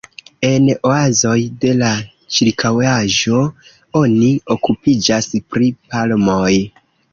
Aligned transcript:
En 0.47 0.69
oazoj 0.91 1.35
de 1.65 1.73
la 1.81 1.91
ĉirkaŭaĵo 2.37 3.43
oni 4.03 4.33
okupiĝas 4.57 5.33
pri 5.39 5.73
palmoj. 5.93 6.53